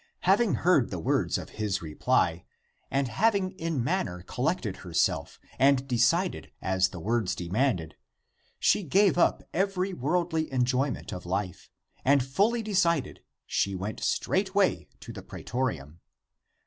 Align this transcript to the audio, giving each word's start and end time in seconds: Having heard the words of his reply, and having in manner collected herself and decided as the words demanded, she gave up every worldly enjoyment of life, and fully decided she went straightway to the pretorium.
Having 0.21 0.55
heard 0.55 0.89
the 0.89 0.97
words 0.97 1.37
of 1.37 1.49
his 1.61 1.79
reply, 1.83 2.43
and 2.89 3.07
having 3.07 3.51
in 3.51 3.83
manner 3.83 4.23
collected 4.23 4.77
herself 4.77 5.39
and 5.59 5.87
decided 5.87 6.51
as 6.59 6.89
the 6.89 6.99
words 6.99 7.35
demanded, 7.35 7.95
she 8.57 8.81
gave 8.81 9.15
up 9.15 9.43
every 9.53 9.93
worldly 9.93 10.51
enjoyment 10.51 11.13
of 11.13 11.27
life, 11.27 11.69
and 12.03 12.25
fully 12.25 12.63
decided 12.63 13.21
she 13.45 13.75
went 13.75 13.99
straightway 13.99 14.87
to 14.99 15.13
the 15.13 15.21
pretorium. 15.21 15.99